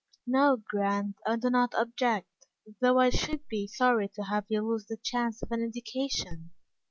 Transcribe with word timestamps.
"No, 0.25 0.57
Grant, 0.57 1.17
I 1.27 1.35
don't 1.35 1.75
object, 1.75 2.47
though 2.79 2.97
I 2.97 3.11
should 3.11 3.47
be 3.47 3.67
sorry 3.67 4.07
to 4.15 4.23
have 4.23 4.45
you 4.49 4.67
lose 4.67 4.87
the 4.87 4.97
chance 4.97 5.43
of 5.43 5.51
an 5.51 5.61
education." 5.63 6.49